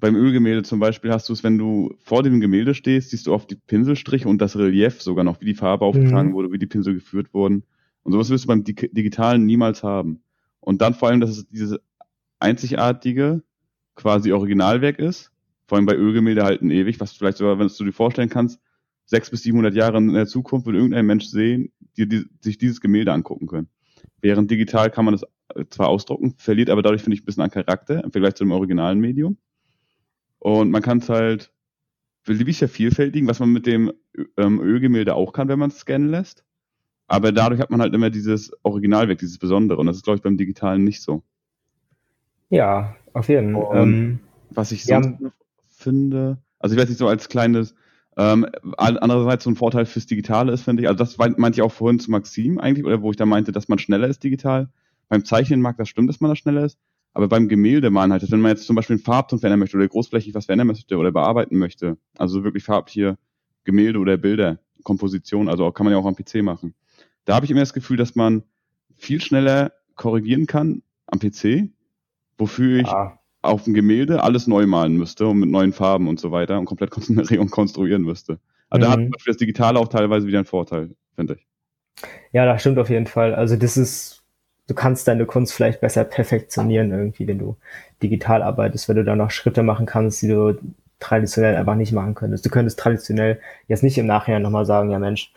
[0.01, 3.33] beim Ölgemälde zum Beispiel hast du es, wenn du vor dem Gemälde stehst, siehst du
[3.33, 6.33] oft die Pinselstriche und das Relief sogar noch, wie die Farbe aufgetragen mhm.
[6.33, 7.63] wurde, wie die Pinsel geführt wurden.
[8.03, 10.23] Und sowas wirst du beim Digitalen niemals haben.
[10.59, 11.77] Und dann vor allem, dass es dieses
[12.39, 13.43] einzigartige,
[13.95, 15.31] quasi Originalwerk ist.
[15.67, 18.29] Vor allem bei Ölgemälde halt ein ewig, was du vielleicht sogar, wenn du dir vorstellen
[18.29, 18.59] kannst,
[19.05, 22.81] sechs bis siebenhundert Jahre in der Zukunft wird irgendein Mensch sehen, die, die sich dieses
[22.81, 23.69] Gemälde angucken können.
[24.19, 25.25] Während digital kann man das
[25.69, 28.51] zwar ausdrucken, verliert aber dadurch, finde ich, ein bisschen an Charakter im Vergleich zu dem
[28.51, 29.37] originalen Medium.
[30.41, 31.51] Und man kann es halt
[32.25, 33.93] beliebig sehr vielfältigen, was man mit dem
[34.37, 36.43] ähm, Ölgemälde auch kann, wenn man es scannen lässt.
[37.07, 39.79] Aber dadurch hat man halt immer dieses Originalwerk, dieses Besondere.
[39.79, 41.21] Und das ist, glaube ich, beim Digitalen nicht so.
[42.49, 43.83] Ja, auf jeden Fall.
[43.83, 45.31] Ähm, was ich sonst ja,
[45.67, 47.75] finde, also ich weiß nicht, so als kleines,
[48.17, 51.71] ähm, andererseits so ein Vorteil fürs Digitale ist, finde ich, also das meinte ich auch
[51.71, 54.69] vorhin zu Maxim eigentlich, oder wo ich da meinte, dass man schneller ist digital.
[55.07, 56.79] Beim Zeichnen mag das stimmt, dass man da schneller ist.
[57.13, 60.33] Aber beim Gemäldemalen halt, wenn man jetzt zum Beispiel einen Farbton verändern möchte oder großflächig
[60.33, 63.17] was verändern möchte oder bearbeiten möchte, also wirklich farbliche
[63.63, 66.73] Gemälde oder Bilder, Komposition, also kann man ja auch am PC machen.
[67.25, 68.43] Da habe ich immer das Gefühl, dass man
[68.95, 71.69] viel schneller korrigieren kann am PC,
[72.37, 73.19] wofür ich ah.
[73.41, 76.65] auf dem Gemälde alles neu malen müsste und mit neuen Farben und so weiter und
[76.65, 76.91] komplett
[77.51, 78.39] konstruieren müsste.
[78.69, 78.89] Also mhm.
[78.89, 79.11] da hat mhm.
[79.25, 81.47] das Digitale auch teilweise wieder einen Vorteil, finde ich.
[82.31, 83.35] Ja, das stimmt auf jeden Fall.
[83.35, 84.20] Also das ist
[84.71, 87.57] du kannst deine Kunst vielleicht besser perfektionieren irgendwie, wenn du
[88.01, 90.57] digital arbeitest, wenn du da noch Schritte machen kannst, die du
[91.01, 92.45] traditionell einfach nicht machen könntest.
[92.45, 95.33] Du könntest traditionell jetzt nicht im Nachhinein nochmal sagen, ja Mensch,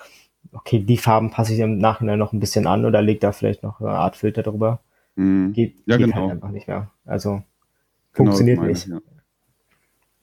[0.52, 3.64] okay, die Farben passe ich im Nachhinein noch ein bisschen an oder leg da vielleicht
[3.64, 4.80] noch eine Art Filter drüber.
[5.16, 5.52] Mhm.
[5.52, 6.22] Geht, ja, geht halt genau.
[6.28, 6.90] halt einfach nicht mehr.
[7.04, 7.44] Also genau,
[8.12, 8.86] funktioniert meine, nicht.
[8.86, 9.00] Ja,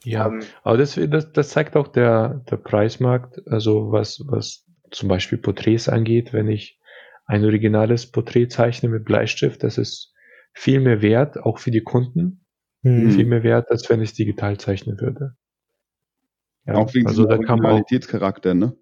[0.04, 4.64] ja um, ähm, aber das, das, das zeigt auch der, der Preismarkt, also was, was
[4.90, 6.78] zum Beispiel Porträts angeht, wenn ich
[7.32, 10.12] ein originales Porträt zeichne mit Bleistift, das ist
[10.52, 12.44] viel mehr wert, auch für die Kunden,
[12.82, 13.10] mhm.
[13.10, 15.34] viel mehr wert, als wenn ich es digital zeichnen würde.
[16.66, 18.76] Ja, auch wegen also da Originalitätscharakter, ne?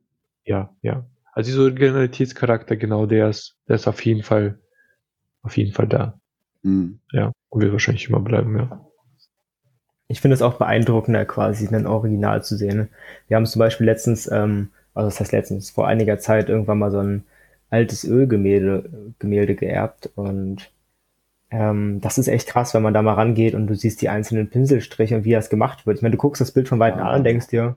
[0.45, 1.07] Ja, ja.
[1.33, 4.59] Also dieser Originalitätscharakter, genau, der ist, der ist auf jeden Fall,
[5.43, 6.21] auf jeden Fall da.
[6.63, 6.99] Mhm.
[7.13, 8.85] Ja, und wird wahrscheinlich immer bleiben, ja.
[10.09, 12.89] Ich finde es auch beeindruckender, quasi ein Original zu sehen.
[13.29, 16.91] Wir haben zum Beispiel letztens, ähm, also das heißt letztens, vor einiger Zeit irgendwann mal
[16.91, 17.25] so ein
[17.71, 20.71] altes Ölgemälde Gemälde geerbt und
[21.51, 24.51] ähm, das ist echt krass, wenn man da mal rangeht und du siehst die einzelnen
[24.51, 25.99] Pinselstriche und wie das gemacht wird.
[25.99, 27.77] Ich meine, du guckst das Bild von Weitem an und denkst dir,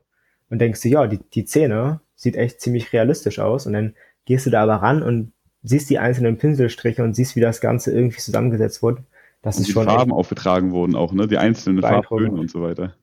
[0.49, 4.45] und denkst dir, ja, die, die Szene sieht echt ziemlich realistisch aus und dann gehst
[4.45, 8.19] du da aber ran und siehst die einzelnen Pinselstriche und siehst, wie das Ganze irgendwie
[8.19, 9.03] zusammengesetzt wurde.
[9.41, 11.27] Das und ist die schon Farben aufgetragen wurden auch, ne?
[11.27, 12.95] Die einzelnen Farbtöne und so weiter.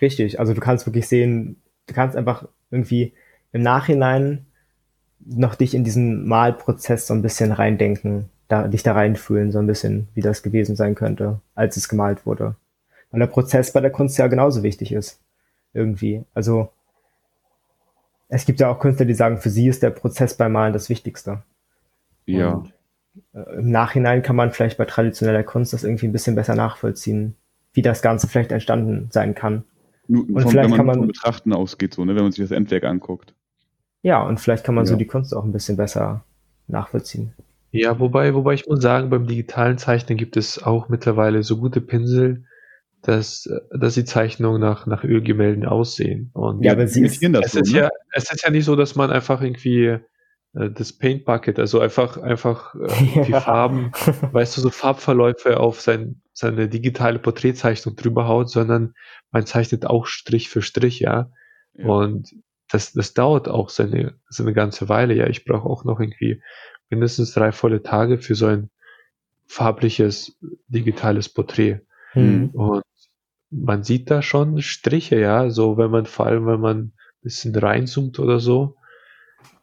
[0.00, 3.14] Richtig, also du kannst wirklich sehen, du kannst einfach irgendwie
[3.52, 4.46] im Nachhinein
[5.24, 9.66] noch dich in diesen Malprozess so ein bisschen reindenken, da, dich da reinfühlen, so ein
[9.66, 12.54] bisschen, wie das gewesen sein könnte, als es gemalt wurde.
[13.10, 15.20] Weil der Prozess bei der Kunst ja genauso wichtig ist.
[15.72, 16.24] Irgendwie.
[16.34, 16.70] Also,
[18.28, 20.88] es gibt ja auch Künstler, die sagen, für sie ist der Prozess beim Malen das
[20.88, 21.42] Wichtigste.
[22.24, 22.54] Ja.
[22.54, 22.72] Und,
[23.34, 27.36] äh, Im Nachhinein kann man vielleicht bei traditioneller Kunst das irgendwie ein bisschen besser nachvollziehen,
[27.72, 29.64] wie das Ganze vielleicht entstanden sein kann.
[30.08, 32.32] Nur, Und von, vielleicht wenn man kann man- vom Betrachten ausgeht, so, ne, wenn man
[32.32, 33.34] sich das Endwerk anguckt.
[34.06, 34.98] Ja, und vielleicht kann man so Ja.
[34.98, 36.24] die Kunst auch ein bisschen besser
[36.68, 37.32] nachvollziehen.
[37.72, 41.80] Ja, wobei, wobei ich muss sagen, beim digitalen Zeichnen gibt es auch mittlerweile so gute
[41.80, 42.44] Pinsel,
[43.02, 46.30] dass, dass die Zeichnungen nach, nach Ölgemälden aussehen.
[46.34, 47.78] Und Ja, aber sie ist- das es so, ist ne?
[47.80, 49.86] ja, es ist ja nicht so, dass man einfach irgendwie
[50.54, 53.40] äh, das Paint Bucket, also einfach, einfach äh, die Ja.
[53.50, 53.90] Farben,
[54.30, 58.94] weißt du, so Farbverläufe auf sein, seine digitale Porträtzeichnung drüber haut, sondern
[59.32, 61.30] man zeichnet auch Strich für Strich, ja.
[61.74, 61.86] Ja.
[61.86, 62.30] Und
[62.70, 65.26] das, das dauert auch seine, seine ganze Weile, ja.
[65.28, 66.42] Ich brauche auch noch irgendwie
[66.90, 68.70] mindestens drei volle Tage für so ein
[69.46, 70.36] farbliches
[70.68, 71.80] digitales Porträt.
[72.12, 72.50] Hm.
[72.50, 72.82] Und
[73.50, 77.54] man sieht da schon Striche, ja, so wenn man, vor allem wenn man ein bisschen
[77.54, 78.76] reinzoomt oder so.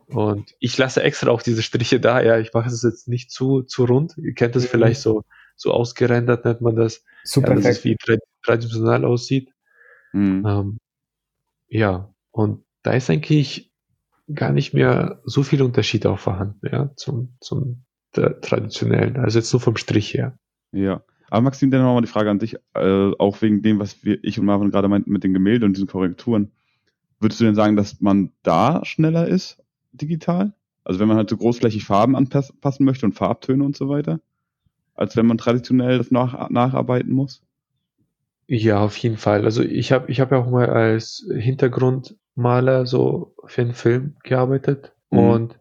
[0.07, 3.63] Und ich lasse extra auch diese Striche da, ja, ich mache es jetzt nicht zu,
[3.63, 4.15] zu rund.
[4.17, 4.67] Ihr kennt das Mhm.
[4.67, 5.23] vielleicht so,
[5.55, 7.03] so ausgerendert nennt man das.
[7.23, 7.97] Super ja, dass es wie
[8.45, 9.51] dreidimensional aussieht.
[10.13, 10.45] Mhm.
[10.45, 10.79] Ähm,
[11.67, 13.71] ja, und da ist eigentlich
[14.33, 19.17] gar nicht mehr so viel Unterschied auch vorhanden, ja, zum, zum tra- traditionellen.
[19.17, 20.37] Also jetzt nur vom Strich her.
[20.71, 21.03] Ja.
[21.29, 24.39] Aber Maxim, dann nochmal die Frage an dich, äh, auch wegen dem, was wir, ich
[24.39, 26.51] und Marvin gerade meinten mit den Gemälden und diesen Korrekturen.
[27.19, 29.57] Würdest du denn sagen, dass man da schneller ist,
[29.93, 30.53] digital?
[30.83, 34.19] Also wenn man halt so großflächig Farben anpassen möchte und Farbtöne und so weiter?
[34.93, 37.41] Als wenn man traditionell das nach, nacharbeiten muss?
[38.47, 39.45] Ja, auf jeden Fall.
[39.45, 41.25] Also ich habe ich hab ja auch mal als
[42.35, 45.19] Hintergrundmaler so für einen Film gearbeitet Mhm.
[45.19, 45.59] und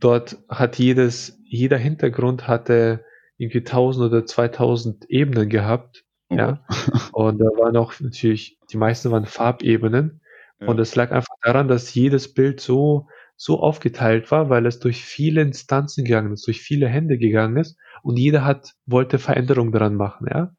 [0.00, 3.04] dort hat jedes, jeder Hintergrund hatte
[3.38, 6.04] irgendwie 1000 oder 2000 Ebenen gehabt.
[6.30, 6.64] Oh Ja.
[7.12, 10.20] Und da waren auch natürlich, die meisten waren Farbebenen.
[10.60, 10.68] Ja.
[10.68, 15.04] Und es lag einfach daran, dass jedes Bild so, so aufgeteilt war, weil es durch
[15.04, 19.96] viele Instanzen gegangen ist, durch viele Hände gegangen ist und jeder hat, wollte Veränderungen daran
[19.96, 20.54] machen, ja.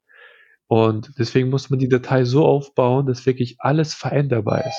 [0.67, 4.78] Und deswegen muss man die Datei so aufbauen, dass wirklich alles veränderbar ist.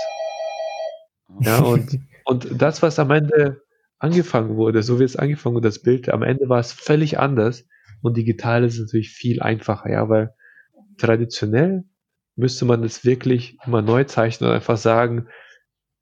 [1.41, 3.63] Ja, und, und das, was am Ende
[3.99, 7.67] angefangen wurde, so wie es angefangen wurde, das Bild, am Ende war es völlig anders
[8.03, 10.35] und digital ist natürlich viel einfacher, ja, weil
[10.99, 11.85] traditionell
[12.37, 15.27] müsste man das wirklich immer neu zeichnen und einfach sagen,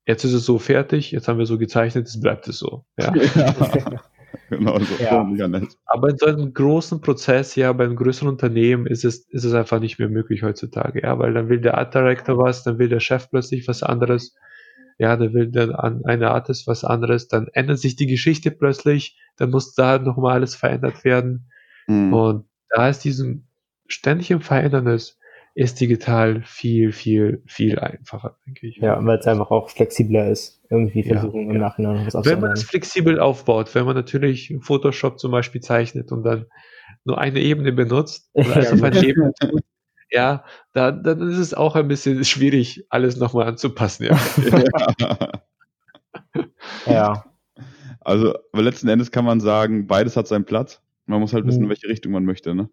[0.07, 2.85] jetzt ist es so fertig, jetzt haben wir so gezeichnet, jetzt bleibt es so.
[2.99, 3.15] Ja.
[3.15, 3.55] ja.
[4.51, 5.25] genau, so Ja.
[5.25, 5.77] mega nett.
[5.87, 9.55] Aber in so einem großen Prozess, ja, bei einem größeren Unternehmen ist es, ist es
[9.55, 12.89] einfach nicht mehr möglich heutzutage, ja, weil dann will der Art Director was, dann will
[12.89, 14.35] der Chef plötzlich was anderes,
[14.99, 19.19] ja, dann will der an eine Artist was anderes, dann ändert sich die Geschichte plötzlich,
[19.37, 21.51] dann muss da nochmal alles verändert werden.
[21.87, 22.13] Mhm.
[22.13, 23.47] Und da ist diesem
[23.87, 25.19] ständigen Verändern ist,
[25.55, 28.77] ist digital viel, viel, viel einfacher, denke ich.
[28.77, 30.63] Ja, weil es einfach auch flexibler ist.
[30.69, 31.59] Irgendwie Ja, versuchen im ja.
[31.59, 36.13] Nachhinein noch was Wenn man es flexibel aufbaut, wenn man natürlich Photoshop zum Beispiel zeichnet
[36.13, 36.47] und dann
[37.05, 39.63] nur eine Ebene benutzt und alles Ja, eine Ebene tut,
[40.11, 44.05] ja, da, dann ist es auch ein bisschen schwierig, alles nochmal anzupassen.
[44.05, 44.19] Ja.
[46.87, 47.25] Ja,
[48.01, 50.81] Also, aber letzten Endes kann man sagen, beides hat seinen Platz.
[51.07, 51.71] Man muss halt wissen, in Mhm.
[51.71, 52.69] welche Richtung man möchte, ne?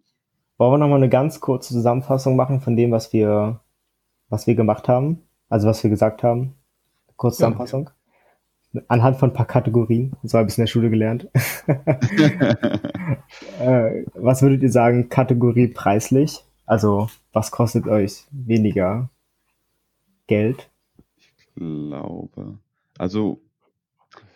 [0.58, 3.60] Wollen wir nochmal eine ganz kurze Zusammenfassung machen von dem, was wir,
[4.30, 5.24] was wir gemacht haben?
[5.50, 6.56] Also was wir gesagt haben?
[7.18, 7.48] Kurze Ja.
[7.48, 7.90] Zusammenfassung.
[8.88, 10.14] Anhand von ein paar Kategorien.
[10.24, 11.28] Das habe ich in der Schule gelernt.
[13.60, 16.44] äh, was würdet ihr sagen, Kategorie preislich?
[16.66, 19.10] Also, was kostet euch weniger
[20.28, 20.70] Geld?
[21.56, 22.58] glaube.
[22.98, 23.42] Also,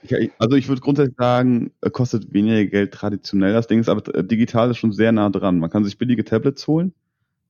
[0.01, 4.13] ich, also ich würde grundsätzlich sagen, äh, kostet weniger Geld traditionell das Ding ist, aber
[4.15, 5.59] äh, digital ist schon sehr nah dran.
[5.59, 6.93] Man kann sich billige Tablets holen.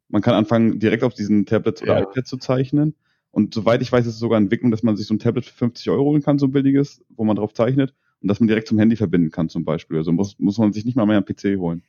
[0.09, 2.03] Man kann anfangen, direkt auf diesen Tablets oder Ja.
[2.03, 2.95] iPads zu zeichnen.
[3.31, 5.53] Und soweit ich weiß, ist es sogar Entwicklung, dass man sich so ein Tablet für
[5.53, 8.67] 50 Euro holen kann, so ein billiges, wo man drauf zeichnet und dass man direkt
[8.67, 9.97] zum Handy verbinden kann zum Beispiel.
[9.97, 11.83] Also muss, muss man sich nicht mal mehr einen PC holen.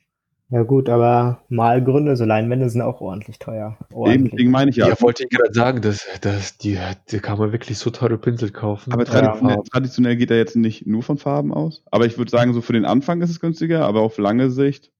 [0.51, 3.77] Ja gut, aber Malgründe, so Leinwände sind auch ordentlich teuer.
[3.91, 4.31] Eben, Ordentlich.
[4.31, 4.87] deswegen meine ich ja.
[4.87, 6.79] Ja, wollte ich gerade sagen, dass, dass die,
[7.11, 8.91] die kann man wirklich so teure Pinsel kaufen.
[8.91, 9.11] Aber Ja.
[9.11, 11.83] traditionell, traditionell geht er jetzt nicht nur von Farben aus.
[11.91, 14.91] Aber ich würde sagen, so für den Anfang ist es günstiger, aber auf lange Sicht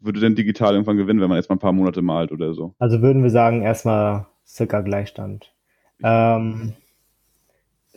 [0.00, 2.74] würde dann digital irgendwann gewinnen, wenn man jetzt mal ein paar Monate malt oder so.
[2.78, 5.52] Also würden wir sagen, erstmal circa Gleichstand.
[6.02, 6.72] Ähm,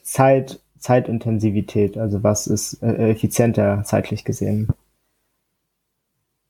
[0.04, 4.70] Zeit, Zeitintensivität, also was ist äh, effizienter zeitlich gesehen?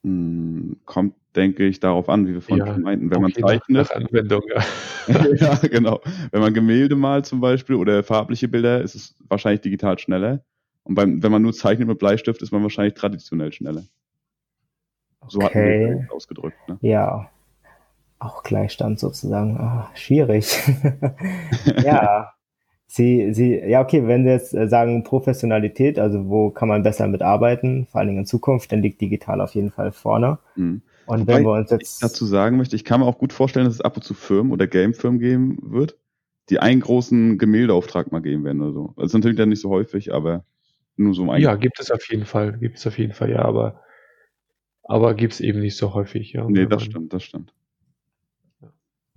[0.04, 3.12] Hm, kommt, denke ich, darauf an, wie wir vorhin Ja, schon meinten.
[3.12, 4.64] Wenn man zeichnet, Anwendung, ja.
[5.36, 6.00] ja, genau.
[6.32, 10.44] Wenn man Gemälde malt zum Beispiel oder farbliche Bilder, ist es wahrscheinlich digital schneller.
[10.84, 13.84] Und beim, wenn man nur zeichnet mit Bleistift, ist man wahrscheinlich traditionell schneller.
[15.28, 16.02] So Okay.
[16.04, 16.58] es ausgedrückt.
[16.68, 16.78] Ne?
[16.82, 17.30] Ja,
[18.20, 19.58] auch Gleichstand sozusagen.
[19.58, 20.58] Ah, schwierig.
[21.84, 22.34] ja,
[22.92, 27.06] Sie, Sie, ja, okay, wenn Sie jetzt äh, sagen Professionalität, also wo kann man besser
[27.08, 30.40] mitarbeiten, vor allen Dingen in Zukunft, dann liegt digital auf jeden Fall vorne.
[30.56, 30.82] Mhm.
[31.06, 32.02] Und wenn wir uns jetzt.
[32.02, 34.52] dazu sagen möchte, ich kann mir auch gut vorstellen, dass es ab und zu Firmen
[34.52, 35.98] oder Game-Firmen geben wird,
[36.50, 38.94] die einen großen Gemäldeauftrag mal geben werden oder so.
[38.98, 40.44] Das ist natürlich dann nicht so häufig, aber
[40.98, 41.44] nur so ein.
[41.44, 43.82] Ja, gibt es auf jeden Fall, gibt es auf jeden Fall, ja, aber,
[44.82, 46.50] aber gibt es eben nicht so häufig, ja.
[46.50, 47.54] Nee, das stimmt, das stimmt.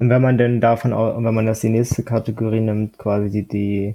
[0.03, 3.95] Und wenn man denn davon, wenn man das die nächste Kategorie nimmt, quasi die, die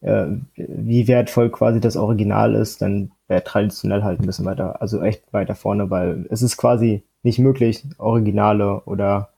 [0.00, 5.02] äh, wie wertvoll quasi das Original ist, dann wäre traditionell halt ein bisschen weiter, also
[5.02, 9.28] echt weiter vorne, weil es ist quasi nicht möglich, Originale oder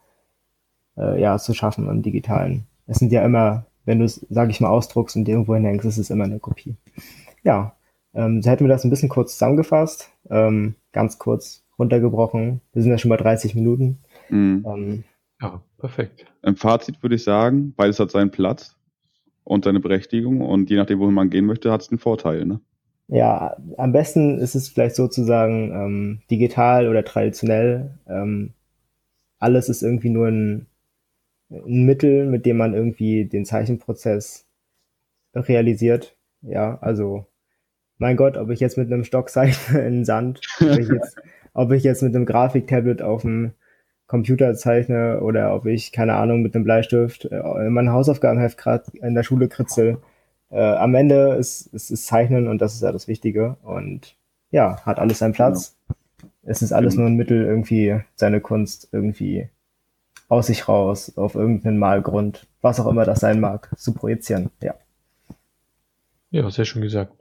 [0.96, 2.68] äh, ja zu schaffen im Digitalen.
[2.86, 5.98] Es sind ja immer, wenn du es, sag ich mal, ausdruckst und irgendwo hinhängst, ist
[5.98, 6.76] es immer eine Kopie.
[7.42, 7.72] Ja,
[8.14, 12.60] ähm, so hätten wir das ein bisschen kurz zusammengefasst, ähm, ganz kurz runtergebrochen.
[12.72, 13.98] Wir sind ja schon bei 30 Minuten.
[14.30, 14.64] Mhm.
[14.64, 15.04] Ähm,
[15.40, 16.26] ja, perfekt.
[16.42, 18.76] Im Fazit würde ich sagen, beides hat seinen Platz
[19.44, 22.44] und seine Berechtigung und je nachdem, wohin man gehen möchte, hat es einen Vorteil.
[22.44, 22.60] Ne?
[23.08, 27.98] Ja, am besten ist es vielleicht sozusagen ähm, digital oder traditionell.
[28.06, 28.52] Ähm,
[29.38, 30.66] alles ist irgendwie nur ein,
[31.50, 34.46] ein Mittel, mit dem man irgendwie den Zeichenprozess
[35.34, 36.16] realisiert.
[36.42, 37.26] Ja, also
[37.96, 41.16] mein Gott, ob ich jetzt mit einem Stock zeichne in Sand, ob ich jetzt,
[41.54, 43.52] ob ich jetzt mit einem Grafiktablet auf dem
[44.08, 49.14] Computer zeichne oder ob ich, keine Ahnung, mit einem Bleistift äh, mein Hausaufgabenheft gerade in
[49.14, 49.98] der Schule kritzel.
[50.50, 53.58] Äh, am Ende ist, ist, ist Zeichnen und das ist ja das Wichtige.
[53.62, 54.16] Und
[54.50, 55.76] ja, hat alles seinen Platz.
[55.86, 56.32] Genau.
[56.42, 59.50] Es ist alles nur ein Mittel, irgendwie seine Kunst irgendwie
[60.28, 64.50] aus sich raus, auf irgendeinen Malgrund, was auch immer das sein mag, zu projizieren.
[64.62, 64.74] Ja.
[66.30, 67.12] Ja, sehr schön gesagt.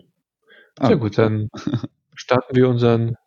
[0.79, 0.95] Sehr ah.
[0.95, 1.49] gut, dann
[2.15, 3.17] starten wir unseren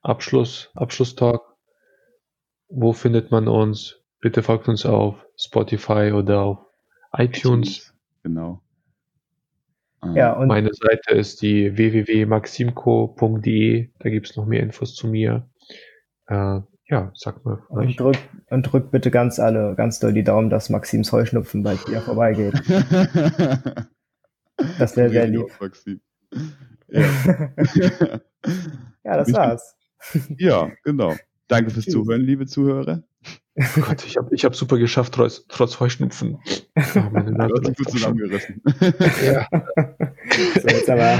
[0.00, 1.47] Abschluss, Abschlusstalk
[2.68, 4.02] wo findet man uns?
[4.20, 6.58] Bitte folgt uns auf Spotify oder auf
[7.12, 7.94] iTunes.
[8.22, 8.60] Genau.
[10.14, 13.88] Ja, und Meine Seite ist die www.maximco.de.
[13.98, 15.48] Da gibt es noch mehr Infos zu mir.
[16.26, 17.62] Äh, ja, sag mal.
[17.68, 21.86] Und drückt und drück bitte ganz alle, ganz doll die Daumen, dass Maxims Heuschnupfen bald
[21.88, 22.54] wieder vorbeigeht.
[24.78, 25.46] das wäre sehr lieb.
[25.60, 26.00] Maxim.
[26.90, 27.02] Ja.
[29.04, 29.76] ja, das war's.
[30.38, 31.16] Ja, genau.
[31.48, 33.02] Danke fürs Zuhören, liebe Zuhörer.
[33.56, 36.38] Oh Gott, ich habe ich hab super geschafft, trotz, trotz Heuschnupfen.
[36.76, 38.62] Oh, meine Nase du hast gut zusammengerissen.
[39.24, 39.48] ja.
[40.60, 41.18] So, jetzt aber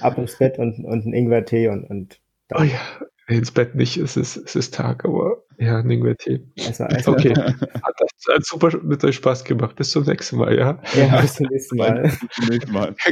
[0.00, 2.20] ab ins Bett und, und ein Ingwer-Tee und, und
[2.54, 2.80] Oh ja,
[3.28, 6.40] ins Bett nicht, es ist, es ist Tag, aber ja, ein Ingwer-Tee.
[6.66, 7.12] Also, also.
[7.12, 9.76] Okay, hat, hat super mit euch Spaß gemacht.
[9.76, 10.82] Bis zum nächsten Mal, ja?
[10.94, 12.02] Ja, bis zum nächsten Mal.
[12.02, 12.94] bis zum nächsten Mal.